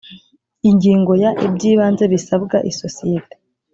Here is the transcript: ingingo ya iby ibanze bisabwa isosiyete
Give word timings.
ingingo 0.69 1.11
ya 1.23 1.31
iby 1.45 1.61
ibanze 1.71 2.03
bisabwa 2.13 2.57
isosiyete 2.71 3.35